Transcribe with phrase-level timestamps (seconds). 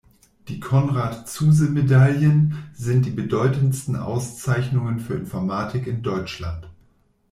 [0.47, 6.67] Die "Konrad-Zuse-Medaillen" sind die bedeutendsten Auszeichnungen für Informatik in Deutschland.